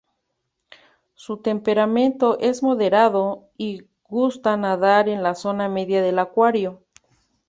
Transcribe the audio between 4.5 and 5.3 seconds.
nadar en